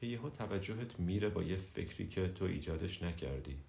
که 0.00 0.06
یهو 0.06 0.30
توجهت 0.30 1.00
میره 1.00 1.28
با 1.28 1.42
یه 1.42 1.56
فکری 1.56 2.08
که 2.08 2.28
تو 2.28 2.44
ایجادش 2.44 3.02
نکردی. 3.02 3.60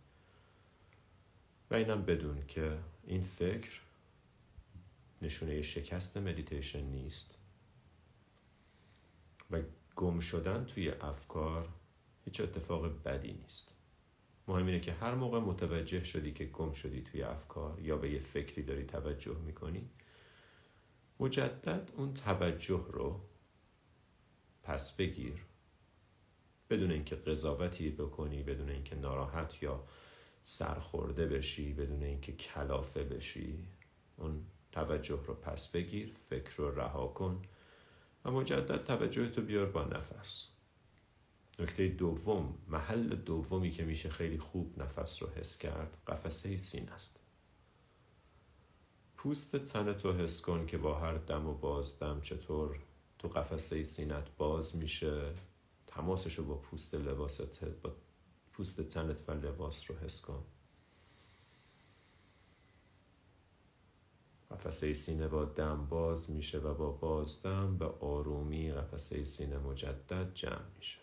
و 1.71 1.75
اینم 1.75 2.01
بدون 2.01 2.45
که 2.47 2.77
این 3.03 3.21
فکر 3.21 3.81
نشونه 5.21 5.61
شکست 5.61 6.17
مدیتیشن 6.17 6.83
نیست. 6.83 7.35
و 9.51 9.61
گم 9.95 10.19
شدن 10.19 10.65
توی 10.65 10.89
افکار 10.89 11.69
هیچ 12.31 12.41
اتفاق 12.41 13.03
بدی 13.03 13.33
نیست. 13.33 13.75
مهم 14.47 14.65
اینه 14.65 14.79
که 14.79 14.93
هر 14.93 15.15
موقع 15.15 15.39
متوجه 15.39 16.03
شدی 16.03 16.31
که 16.31 16.45
گم 16.45 16.71
شدی 16.71 17.01
توی 17.01 17.23
افکار 17.23 17.79
یا 17.79 17.97
به 17.97 18.11
یه 18.11 18.19
فکری 18.19 18.63
داری 18.63 18.83
توجه 18.83 19.37
می‌کنی 19.37 19.89
مجدد 21.19 21.91
اون 21.97 22.13
توجه 22.13 22.85
رو 22.91 23.21
پس 24.63 24.95
بگیر. 24.95 25.45
بدون 26.69 26.91
اینکه 26.91 27.15
قضاوتی 27.15 27.89
بکنی 27.89 28.43
بدون 28.43 28.69
اینکه 28.69 28.95
ناراحت 28.95 29.63
یا 29.63 29.83
سرخورده 30.41 31.27
بشی 31.27 31.73
بدون 31.73 32.03
اینکه 32.03 32.31
کلافه 32.31 33.03
بشی 33.03 33.67
اون 34.17 34.45
توجه 34.71 35.19
رو 35.25 35.33
پس 35.33 35.71
بگیر 35.71 36.13
فکر 36.29 36.55
رو 36.57 36.79
رها 36.79 37.07
کن 37.07 37.41
و 38.25 38.31
مجدد 38.31 38.83
توجه 38.83 39.29
تو 39.29 39.41
بیار 39.41 39.65
با 39.65 39.83
نفس. 39.83 40.50
نکته 41.61 41.87
دوم 41.87 42.57
محل 42.67 43.15
دومی 43.15 43.71
که 43.71 43.83
میشه 43.83 44.09
خیلی 44.09 44.37
خوب 44.37 44.81
نفس 44.81 45.23
رو 45.23 45.29
حس 45.29 45.57
کرد 45.57 45.97
قفسه 46.07 46.57
سین 46.57 46.89
است. 46.89 47.19
پوست 49.17 49.55
تن 49.55 49.93
تو 49.93 50.13
حس 50.13 50.41
کن 50.41 50.65
که 50.65 50.77
با 50.77 50.99
هر 50.99 51.13
دم 51.13 51.47
و 51.47 51.53
بازدم 51.53 52.21
چطور 52.21 52.79
تو 53.19 53.27
قفسه 53.27 53.83
سینت 53.83 54.37
باز 54.37 54.75
میشه. 54.75 55.33
تماسش 55.87 56.39
رو 56.39 56.45
با 56.45 56.55
پوست 56.55 56.95
لباست 56.95 57.65
با 57.65 57.95
پوست 58.53 58.81
تنت 58.81 59.29
و 59.29 59.31
لباس 59.31 59.91
رو 59.91 59.97
حس 59.97 60.21
کن. 60.21 60.43
قفسه 64.51 64.93
سینه 64.93 65.27
با 65.27 65.45
دم 65.45 65.85
باز 65.89 66.31
میشه 66.31 66.59
و 66.59 66.73
با 66.73 66.91
بازدم 66.91 67.77
به 67.77 67.85
آرومی 67.85 68.71
قفسه 68.71 69.23
سینه 69.23 69.57
مجدد 69.57 70.33
جمع 70.33 70.75
میشه. 70.77 71.00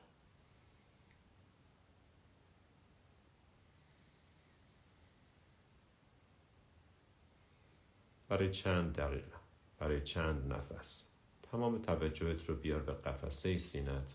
برای 8.29 8.51
چند 8.51 8.97
دقیقه 8.97 9.39
برای 9.79 10.01
چند 10.01 10.53
نفس. 10.53 11.09
تمام 11.43 11.79
توجهت 11.79 12.49
رو 12.49 12.55
بیار 12.55 12.81
به 12.81 12.93
قفسه 12.93 13.59
سینت 13.59 14.15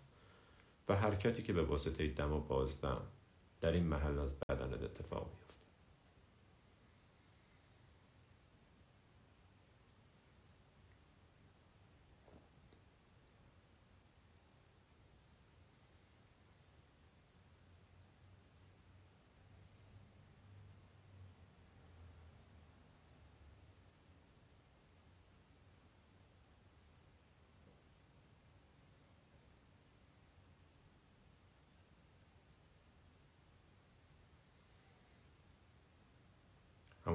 و 0.89 0.95
حرکتی 0.95 1.43
که 1.43 1.53
به 1.53 1.63
واسطه 1.63 2.07
دم 2.07 2.33
و 2.33 2.39
بازدم 2.39 3.01
در 3.61 3.71
این 3.71 3.83
محل 3.83 4.19
از 4.19 4.39
بدنت 4.49 4.83
اتفاق 4.83 5.31
میفته 5.31 5.42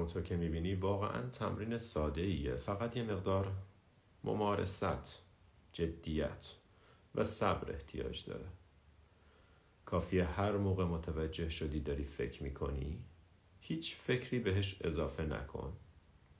همونطور 0.09 0.29
که 0.29 0.37
می‌بینی 0.37 0.75
واقعا 0.75 1.29
تمرین 1.29 1.77
ساده 1.77 2.21
ایه 2.21 2.55
فقط 2.55 2.97
یه 2.97 3.03
مقدار 3.03 3.51
ممارست 4.23 5.23
جدیت 5.73 6.55
و 7.15 7.23
صبر 7.23 7.71
احتیاج 7.71 8.25
داره. 8.25 8.45
کافیه 9.85 10.25
هر 10.25 10.57
موقع 10.57 10.83
متوجه 10.83 11.49
شدی 11.49 11.79
داری 11.79 12.03
فکر 12.03 12.43
می‌کنی 12.43 12.99
هیچ 13.59 13.95
فکری 13.95 14.39
بهش 14.39 14.81
اضافه 14.81 15.23
نکن 15.23 15.73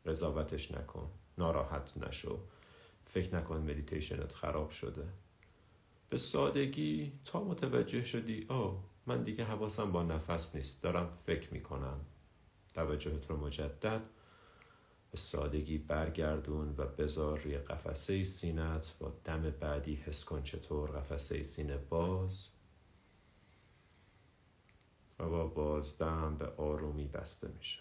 قضاوتش 0.05 0.71
نکن 0.71 1.11
ناراحت 1.37 1.97
نشو 1.97 2.39
فکر 3.05 3.35
نکن 3.35 3.57
مدیتیشنت 3.57 4.33
خراب 4.33 4.69
شده. 4.69 5.07
به 6.09 6.17
سادگی 6.17 7.11
تا 7.25 7.43
متوجه 7.43 8.03
شدی 8.03 8.45
او 8.49 8.83
من 9.05 9.23
دیگه 9.23 9.43
حواسم 9.43 9.91
با 9.91 10.03
نفس 10.03 10.55
نیست 10.55 10.83
دارم 10.83 11.09
فکر 11.09 11.53
می‌کنم. 11.53 11.99
توجهت 12.79 13.29
رو 13.29 13.37
مجدد. 13.37 14.01
به 15.11 15.17
سادگی 15.17 15.77
برگردون 15.77 16.75
و 16.77 16.85
بذار 16.85 17.39
روی 17.39 17.57
قفسه 17.57 18.23
سینت 18.23 18.93
با 18.99 19.13
دم 19.23 19.41
بعدی 19.41 19.95
حس 19.95 20.25
کن 20.25 20.43
چطور 20.43 20.91
قفسه 20.91 21.43
سینه 21.43 21.77
باز. 21.77 22.49
و 25.19 25.29
با 25.29 25.47
بازدم 25.47 26.37
به 26.37 26.45
آرومی 26.45 27.07
بسته 27.07 27.47
میشه. 27.47 27.79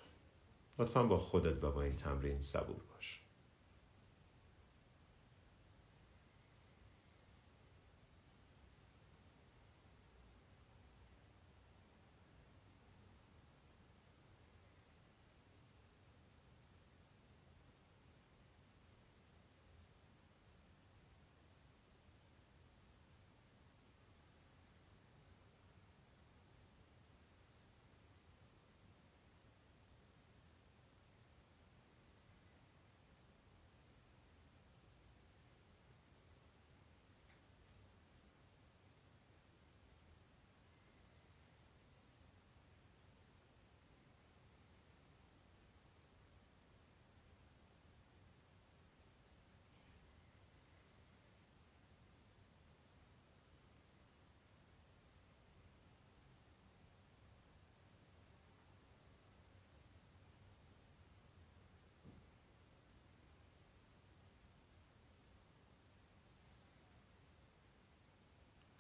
لطفا 0.79 1.03
با 1.03 1.19
خودت 1.19 1.65
و 1.65 1.71
با 1.71 1.83
این 1.83 1.97
تمرین 1.97 2.43
صبور 2.43 2.83
باش. 2.95 3.28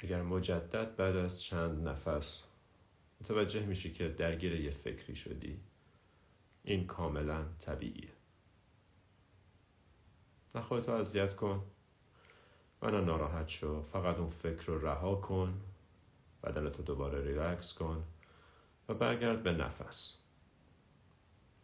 اگر 0.08 0.22
مجدد 0.22 0.96
بعد 0.96 1.16
از 1.16 1.42
چند 1.42 1.88
نفس 1.88 2.48
متوجه 3.20 3.66
میشی 3.66 3.92
که 3.92 4.08
درگیر 4.08 4.60
یه 4.60 4.70
فکری 4.70 5.16
شدی 5.16 5.60
این 6.62 6.86
کاملا 6.86 7.44
طبیعیه. 7.58 8.12
نه 10.54 10.60
خودتو 10.60 10.92
اذیت 10.92 11.36
کن 11.36 11.64
و 12.82 12.90
نه 12.90 13.00
ناراحت 13.00 13.48
شو. 13.48 13.82
فقط 13.82 14.16
اون 14.16 14.28
فکر 14.28 14.66
رو 14.66 14.86
رها 14.86 15.14
کن 15.14 15.60
بدنتو 16.44 16.82
دوباره 16.82 17.24
ریلکس 17.24 17.74
کن 17.74 18.04
و 18.88 18.94
برگرد 18.94 19.42
به 19.42 19.52
نفس. 19.52 20.18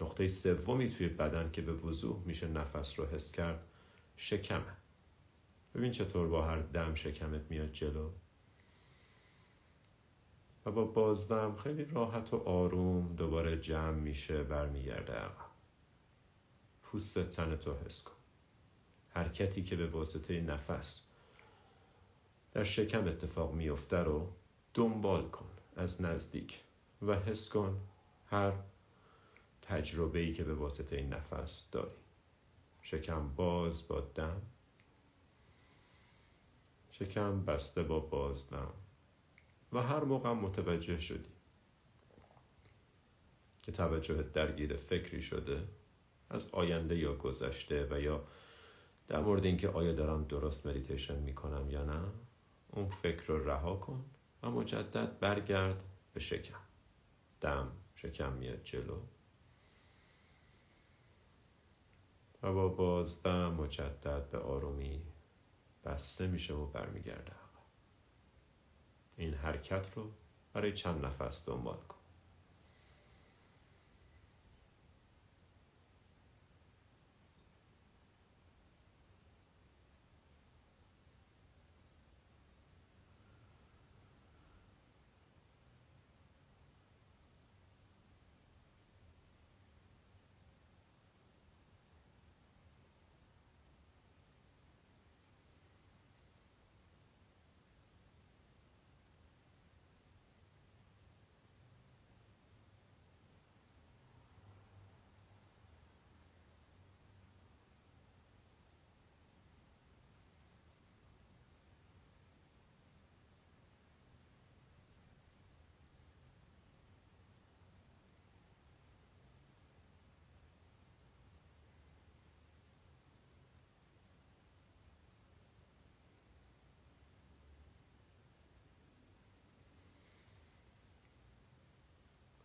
نقطه 0.00 0.28
سومی 0.28 0.88
توی 0.88 1.08
بدن 1.08 1.50
که 1.50 1.62
به 1.62 1.72
وضوح 1.72 2.22
میشه 2.26 2.48
نفس 2.48 2.98
رو 2.98 3.06
حس 3.06 3.32
کرد 3.32 3.66
شکمه. 4.16 4.76
ببین 5.74 5.92
چطور 5.92 6.28
با 6.28 6.44
هر 6.46 6.58
دم 6.58 6.94
شکمت 6.94 7.50
میاد 7.50 7.72
جلو. 7.72 8.10
و 10.66 10.70
با 10.70 10.84
بازدم 10.84 11.56
خیلی 11.56 11.84
راحت 11.84 12.34
و 12.34 12.36
آروم 12.36 13.14
دوباره 13.16 13.60
جمع 13.60 13.90
میشه 13.90 14.42
برمیگرده 14.42 15.12
عقب. 15.12 15.50
پوست 16.82 17.18
تن 17.30 17.56
تو 17.56 17.74
حس 17.74 18.02
کن. 18.02 18.12
حرکتی 19.08 19.62
که 19.62 19.76
به 19.76 19.86
واسطه 19.86 20.40
نفس 20.40 21.02
در 22.52 22.64
شکم 22.64 23.08
اتفاق 23.08 23.54
میفته 23.54 23.96
رو 23.96 24.32
دنبال 24.74 25.28
کن 25.28 25.50
از 25.76 26.02
نزدیک. 26.02 26.60
و 27.02 27.14
حس 27.14 27.48
کن 27.48 27.80
هر 28.26 28.52
تجربه 29.62 30.18
ای 30.18 30.32
که 30.32 30.44
به 30.44 30.54
واسطه 30.54 30.96
این 30.96 31.12
نفس 31.12 31.70
داری. 31.70 31.90
شکم 32.82 33.28
باز 33.28 33.88
با 33.88 34.00
دم 34.00 34.42
شکم 36.90 37.44
بسته 37.44 37.82
با 37.82 38.00
بازدم. 38.00 38.72
و 39.74 39.82
هر 39.82 40.04
موقع 40.04 40.32
متوجه 40.32 41.00
شدی 41.00 41.32
که 43.62 43.72
توجهت 43.72 44.32
درگیر 44.32 44.76
فکری 44.76 45.22
شده 45.22 45.68
از 46.30 46.50
آینده 46.50 46.98
یا 46.98 47.14
گذشته 47.14 47.88
و 47.90 48.00
یا 48.00 48.24
در 49.08 49.20
مورد 49.20 49.44
اینکه 49.44 49.68
آیا 49.68 49.92
دارم 49.92 50.24
درست 50.24 50.66
مدیتیشن 50.66 51.18
می‌کنم 51.18 51.70
یا 51.70 51.84
نه 51.84 52.02
اون 52.68 52.88
فکر 52.88 53.26
رو 53.26 53.48
رها 53.48 53.76
کن 53.76 54.04
و 54.42 54.50
مجدد 54.50 55.18
برگرد 55.18 55.84
به 56.12 56.20
شکم. 56.20 56.60
دم 57.40 57.72
شکم 57.94 58.32
میاد 58.32 58.62
جلو. 58.64 59.00
و 62.42 62.52
با 62.52 62.68
بازدم 62.68 63.54
مجدد 63.54 64.30
به 64.30 64.38
آرومی 64.38 65.02
بسته 65.84 66.26
میشه 66.26 66.54
و 66.54 66.66
برمیگرده. 66.66 67.43
این 69.16 69.34
حرکت 69.34 69.86
رو 69.94 70.10
برای 70.52 70.72
چند 70.72 71.04
نفس 71.04 71.46
دنبال 71.46 71.76
کن. 71.76 72.03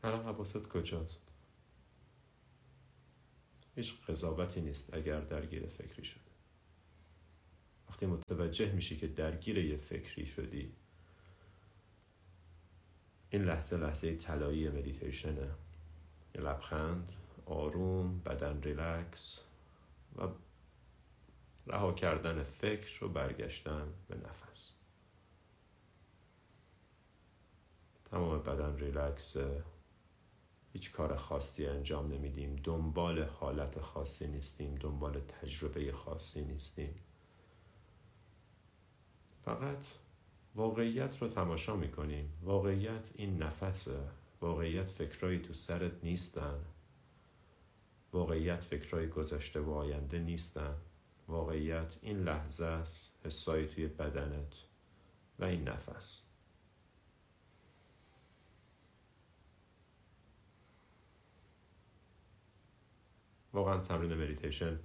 الان 0.03 0.23
حواست 0.23 0.67
کجاست؟ 0.67 1.31
هیچ 3.75 4.01
قضاوتی 4.07 4.61
نیست 4.61 4.93
اگر 4.93 5.19
درگیر 5.19 5.67
فکری 5.67 6.05
شده 6.05 6.21
وقتی 7.89 8.05
متوجه 8.05 8.71
میشی 8.71 8.97
که 8.97 9.07
درگیر 9.07 9.57
یه 9.57 9.75
فکری 9.75 10.25
شدی 10.25 10.73
این 13.29 13.43
لحظه 13.43 13.77
لحظه 13.77 14.15
طلایی 14.15 14.69
مدیتیشنه. 14.69 15.49
یه 16.35 16.41
لبخند 16.41 17.11
آروم 17.45 18.19
بدن 18.19 18.61
ریلکس 18.61 19.39
و 20.15 20.27
رها 21.67 21.93
کردن 21.93 22.43
فکر 22.43 23.03
و 23.03 23.09
برگشتن 23.09 23.93
به 24.07 24.15
نفس. 24.15 24.71
تمام 28.05 28.43
بدن 28.43 28.77
ریلکس 28.77 29.37
هیچ 30.73 30.91
کار 30.91 31.15
خاصی 31.15 31.67
انجام 31.67 32.11
نمیدیم. 32.11 32.55
دنبال 32.63 33.23
حالت 33.23 33.79
خاصی 33.79 34.27
نیستیم 34.27 34.75
دنبال 34.75 35.19
تجربه 35.19 35.91
خاصی 35.91 36.41
نیستیم. 36.41 36.95
فقط 39.45 39.85
واقعیت 40.55 41.21
رو 41.21 41.27
تماشا 41.27 41.75
می‌کنیم. 41.75 42.33
واقعیت 42.43 43.03
این 43.15 43.43
نفسه. 43.43 43.99
واقعیت 44.41 44.89
فکرایی 44.89 45.39
تو 45.39 45.53
سرت 45.53 46.03
نیستن. 46.03 46.59
واقعیت 48.13 48.63
فکرای 48.63 49.09
گذشته 49.09 49.59
و 49.59 49.71
آینده 49.71 50.19
نیستن. 50.19 50.75
واقعیت 51.27 51.97
این 52.01 52.19
لحظه 52.19 52.65
است 52.65 53.19
حسایی 53.25 53.67
توی 53.67 53.87
بدنت 53.87 54.53
و 55.39 55.45
این 55.45 55.67
نفس. 55.67 56.28
واقعا 63.53 63.77
تمرین 63.77 64.13
مدیتیشن 64.13 64.79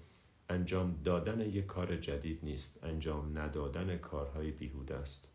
انجام 0.48 1.00
دادن 1.04 1.40
یک 1.40 1.66
کار 1.66 1.96
جدید 1.96 2.40
نیست. 2.42 2.78
انجام 2.82 3.38
ندادن 3.38 3.96
کارهای 3.96 4.50
بیهوده 4.50 4.94
است. 4.94 5.28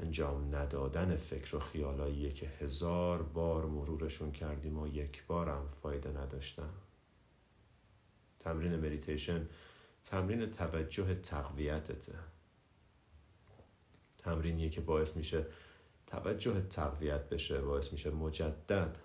انجام 0.00 0.54
ندادن 0.54 1.16
فکر 1.16 1.56
و 1.56 1.60
خیالایی 1.60 2.32
که 2.32 2.46
هزار 2.46 3.22
بار 3.22 3.66
مرورشون 3.66 4.32
کردیم 4.32 4.78
و 4.78 4.86
یک 4.86 5.26
بارم 5.26 5.68
فایده 5.82 6.10
نداشتن. 6.10 6.70
تمرین 8.38 8.76
مدیتیشن 8.76 9.48
تمرین 10.04 10.50
توجه 10.50 11.14
تقویتته. 11.14 12.14
تمرینیه 14.18 14.68
که 14.68 14.80
باعث 14.80 15.16
میشه 15.16 15.46
توجه 16.06 16.60
تقویت 16.60 17.28
بشه 17.28 17.60
باعث 17.60 17.92
میشه 17.92 18.10
مجدد 18.10 18.96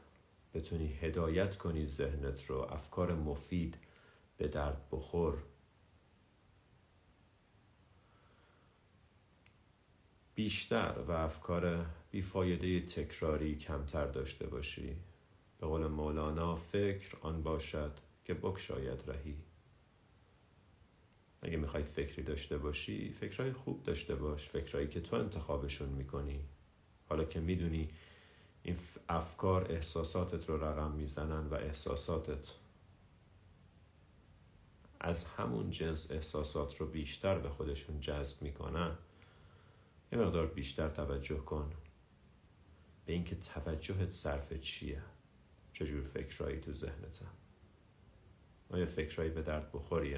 بتونی 0.54 0.88
هدایت 0.88 1.58
کنی 1.58 1.88
ذهنت 1.88 2.46
رو 2.46 2.58
افکار 2.58 3.16
مفید 3.16 3.78
به 4.38 4.48
درد 4.48 4.88
بخور. 4.92 5.44
بیشتر 10.36 10.96
و 11.08 11.12
افکار 11.12 11.86
بیفایده 12.12 12.82
تکراری 12.82 13.56
کمتر 13.56 14.06
داشته 14.06 14.48
باشی. 14.48 14.96
به 15.58 15.68
قول 15.68 15.88
مولانا 15.88 16.56
فکر 16.56 17.18
آن 17.22 17.44
باشد 17.44 17.92
که 18.26 18.34
بکشاید 18.34 19.04
رهی. 19.08 19.38
اگه 21.42 21.58
می‌خوای 21.58 21.84
فکری 21.84 22.24
داشته 22.24 22.58
باشی 22.58 23.10
فکرهای 23.10 23.54
خوب 23.54 23.84
داشته 23.84 24.16
باش. 24.16 24.50
فکرهایی 24.50 24.88
که 24.88 25.02
تو 25.02 25.16
انتخابشون 25.16 25.89
می‌کنی. 25.89 26.46
حالا 27.10 27.24
که 27.24 27.39
می‌دونی 27.39 27.89
این 28.63 28.78
افکار 29.10 29.71
احساساتت 29.71 30.49
رو 30.49 30.63
رقم 30.63 30.91
می‌زنن 30.91 31.47
و 31.47 31.54
احساساتت 31.54 32.47
از 34.99 35.26
همون 35.26 35.71
جنس 35.71 36.12
احساسات 36.12 36.78
رو 36.82 36.86
بیشتر 36.86 37.39
به 37.39 37.49
خودشون 37.49 37.99
جذب 37.99 38.41
می‌کنن. 38.41 38.97
یه 40.12 40.19
مقدار 40.19 40.47
بیشتر 40.47 40.89
توجه 40.89 41.38
کن 41.38 41.73
به 43.06 43.13
اینکه 43.13 43.36
توجهت 43.36 44.12
صرف 44.12 44.54
چیه؟ 44.54 45.02
چجور 45.73 46.02
فکرهایی 46.02 46.60
تو 46.60 46.73
ذهنته 46.73 47.26
آیا 48.69 48.86
فکرهایی 48.86 49.32
به 49.32 49.41
درد 49.41 49.71
بخوری 49.71 50.17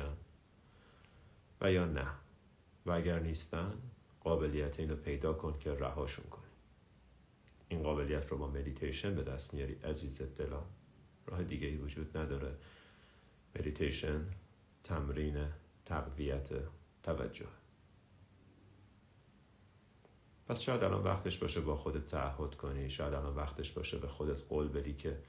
و 1.61 1.71
یا 1.71 1.85
نه؟ 1.85 2.07
و 2.85 2.91
اگر 2.91 3.19
نیستن 3.19 3.73
قابلیت 4.19 4.79
اینو 4.79 4.95
پیدا 4.95 5.33
کن 5.33 5.59
که 5.59 5.73
رهاشون 5.73 6.25
کنی 6.25 6.44
این 7.69 7.83
قابلیت 7.83 8.27
رو 8.27 8.37
با 8.37 8.47
مدیتیشن 8.47 9.15
به 9.15 9.23
دست 9.23 9.53
میاری 9.53 9.73
عزیز 9.73 10.21
دلان 10.21 10.65
راه 11.25 11.43
دیگه 11.43 11.67
ای 11.67 11.77
وجود 11.77 12.17
نداره. 12.17 12.55
مدیتیشن 13.59 14.25
تمرین 14.83 15.47
تقویت 15.85 16.49
توجه. 17.03 17.47
پس 20.47 20.61
شاید 20.61 20.83
الان 20.83 21.03
وقتش 21.03 21.37
باشه 21.37 21.61
با 21.61 21.75
خودت 21.75 22.07
تعهد 22.07 22.55
کنی 22.55 22.89
شاید 22.89 23.13
الان 23.13 23.35
وقتش 23.35 23.71
باشه 23.71 23.97
به 23.97 24.07
خودت 24.07 24.43
قول 24.43 24.67
بدی 24.67 24.93
که 24.93 25.19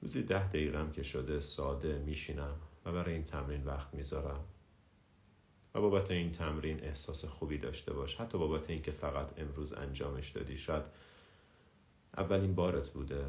روزی 0.00 0.22
ده 0.22 0.48
دقیقم 0.48 0.90
که 0.90 1.02
شده 1.02 1.40
ساده 1.40 1.98
میشینم 1.98 2.54
و 2.84 2.92
برای 2.92 3.14
این 3.14 3.24
تمرین 3.24 3.64
وقت 3.64 3.94
می‌ذارم. 3.94 4.44
و 5.74 5.80
بابت 5.80 6.10
این 6.10 6.32
تمرین 6.32 6.84
احساس 6.84 7.24
خوبی 7.24 7.58
داشته 7.58 7.92
باش. 7.92 8.14
حتی 8.14 8.38
بابت 8.38 8.70
اینکه 8.70 8.90
فقط 8.90 9.38
امروز 9.38 9.72
انجامش 9.72 10.30
دادی 10.30 10.58
شاید 10.58 10.84
اولین 12.16 12.54
بارت 12.54 12.88
بوده 12.88 13.26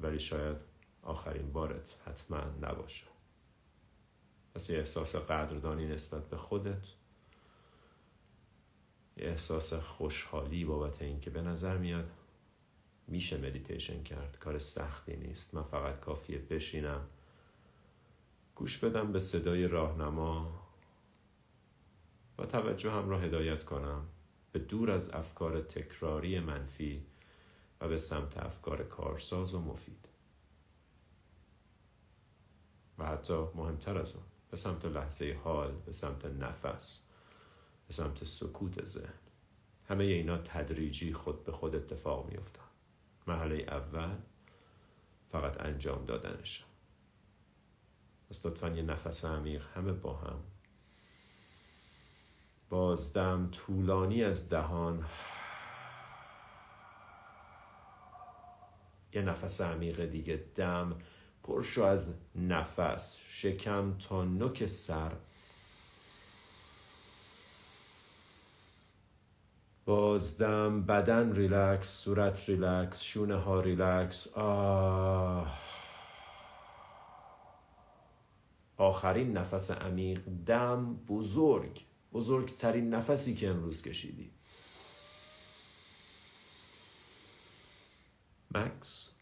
ولی 0.00 0.18
شاید 0.18 0.56
آخرین 1.02 1.52
بارت 1.52 1.96
حتما 2.06 2.40
نباشه. 2.62 3.06
پس 4.54 4.70
یه 4.70 4.78
احساس 4.78 5.16
قدردانی 5.16 5.86
نسبت 5.86 6.28
به 6.28 6.36
خودت 6.36 6.86
یه 9.16 9.26
احساس 9.26 9.74
خوشحالی 9.74 10.64
بابت 10.64 11.02
اینکه 11.02 11.30
به 11.30 11.42
نظر 11.42 11.78
میاد 11.78 12.10
میشه 13.08 13.38
مدیتیشن 13.38 14.02
کرد 14.02 14.38
کار 14.40 14.58
سختی 14.58 15.16
نیست. 15.16 15.54
من 15.54 15.62
فقط 15.62 16.00
کافیه 16.00 16.38
بشینم 16.38 17.06
گوش 18.54 18.78
بدم 18.78 19.12
به 19.12 19.20
صدای 19.20 19.68
راهنما 19.68 20.60
و 22.38 22.46
توجه 22.46 22.90
هم 22.90 23.08
را 23.08 23.18
هدایت 23.18 23.64
کنم. 23.64 24.06
به 24.52 24.58
دور 24.58 24.90
از 24.90 25.10
افکار 25.10 25.60
تکراری 25.60 26.40
منفی 26.40 27.06
و 27.80 27.88
به 27.88 27.98
سمت 27.98 28.38
افکار 28.38 28.82
کارساز 28.82 29.54
و 29.54 29.60
مفید. 29.60 30.08
و 32.98 33.06
حتی 33.06 33.46
مهمتر 33.54 33.98
از 33.98 34.12
اون 34.12 34.24
به 34.50 34.56
سمت 34.56 34.84
لحظه 34.84 35.40
حال 35.44 35.72
به 35.86 35.92
سمت 35.92 36.24
نفس 36.24 37.04
به 37.86 37.94
سمت 37.94 38.24
سکوت 38.24 38.84
ذهن. 38.84 39.14
همه 39.88 40.04
اینا 40.04 40.38
تدریجی 40.38 41.12
خود 41.12 41.44
به 41.44 41.52
خود 41.52 41.76
اتفاق 41.76 42.30
میفتن 42.30 42.64
مرحله 43.26 43.56
اول 43.56 44.16
فقط 45.32 45.60
انجام 45.60 46.04
دادنش. 46.04 46.64
پس 48.30 48.46
لطفا 48.46 48.68
یه 48.68 48.82
نفس 48.82 49.24
عمیق 49.24 49.66
همه 49.74 49.92
با 49.92 50.16
هم. 50.16 50.40
بازدم 52.68 53.48
طولانی 53.50 54.24
از 54.24 54.48
دهان 54.48 55.04
یه 59.14 59.22
نفس 59.22 59.60
عمیق 59.60 60.04
دیگه. 60.04 60.44
دم 60.54 60.96
پرشو 61.42 61.82
از 61.82 62.14
نفس 62.34 63.20
شکم 63.28 63.98
تا 63.98 64.24
نوک 64.24 64.66
سر. 64.66 65.12
بازدم 69.84 70.82
بدن 70.82 71.32
ریلکس 71.34 71.88
صورت 71.88 72.48
ریلکس 72.48 73.02
شونه 73.02 73.36
ها 73.36 73.60
ریلکس. 73.60 74.28
آه. 74.34 75.58
آخرین 78.76 79.32
نفس 79.32 79.70
عمیق. 79.70 80.20
دم 80.46 80.94
بزرگ. 81.08 81.80
بزرگترین 82.12 82.94
نفسی 82.94 83.34
که 83.34 83.50
امروز 83.50 83.82
کشیدی. 83.82 84.33
مکث. 88.54 89.14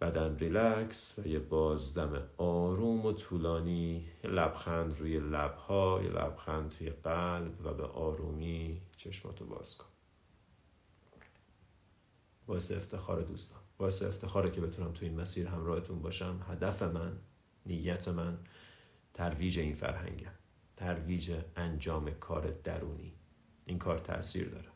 بدن 0.00 0.36
ریلکس 0.36 1.18
و 1.18 1.26
یه 1.26 1.38
بازدم 1.38 2.28
آروم 2.36 3.06
و 3.06 3.12
طولانی. 3.12 4.08
لبخند 4.24 4.98
روی 4.98 5.20
لبها 5.20 6.00
یه 6.02 6.10
لبخند 6.10 6.70
توی 6.70 6.90
قلب 6.90 7.66
و 7.66 7.74
به 7.74 7.84
آرومی 7.84 8.82
چشماتو 8.96 9.46
باز 9.46 9.78
کن. 9.78 9.86
باعث 12.46 12.72
افتخار 12.72 13.22
دوستان. 13.22 13.60
باعث 13.78 14.02
افتخاره 14.02 14.50
که 14.50 14.60
بتونم 14.60 14.92
تو 14.92 15.04
این 15.04 15.20
مسیر 15.20 15.48
همراهتون 15.48 16.02
باشم. 16.02 16.40
هدف 16.48 16.82
من 16.82 17.18
نیت 17.66 18.08
من 18.08 18.38
ترویج 19.14 19.58
این 19.58 19.74
فرهنگه. 19.74 20.30
ترویج 20.76 21.40
انجام 21.56 22.10
کار 22.10 22.50
درونی. 22.50 23.14
این 23.66 23.78
کار 23.78 23.98
تاثیر 23.98 24.48
داره. 24.48 24.71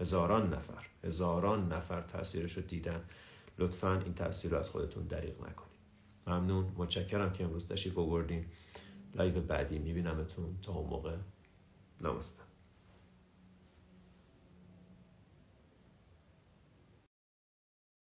هزاران 0.00 0.54
نفر 0.54 0.86
هزاران 1.04 1.72
نفر 1.72 2.00
تاثیرش 2.00 2.56
رو 2.56 2.62
دیدن. 2.62 3.00
لطفا 3.58 4.00
این 4.04 4.14
تاثیر 4.14 4.50
رو 4.50 4.58
از 4.58 4.70
خودتون 4.70 5.06
دریغ 5.06 5.40
نکنید. 5.40 5.70
ممنون. 6.26 6.72
متشکرم 6.76 7.32
که 7.32 7.44
امروز 7.44 7.68
تشریف 7.68 7.98
آوردین. 7.98 8.44
لایو 9.14 9.40
بعدی 9.40 9.78
میبینمتون. 9.78 10.58
تا 10.62 10.72
اون 10.72 10.90
موقع 10.90 11.16
نمستم. 12.00 12.49